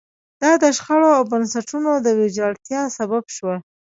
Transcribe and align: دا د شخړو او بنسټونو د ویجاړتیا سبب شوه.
دا 0.41 0.51
د 0.63 0.65
شخړو 0.77 1.09
او 1.17 1.23
بنسټونو 1.31 1.91
د 2.05 2.07
ویجاړتیا 2.19 2.81
سبب 2.97 3.23
شوه. 3.35 3.55